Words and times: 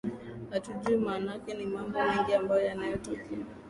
hatujui 0.49 0.97
maanake 0.97 1.53
ni 1.53 1.65
mambo 1.65 1.99
mengi 2.03 2.33
ambayo 2.33 2.65
yanayotokea 2.65 3.25